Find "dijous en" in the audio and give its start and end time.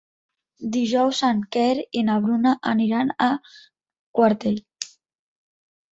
0.77-1.43